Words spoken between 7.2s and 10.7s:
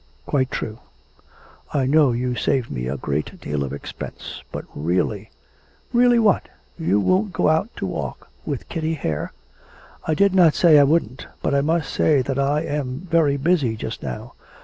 go out to walk with Kitty Hare?' 'I did not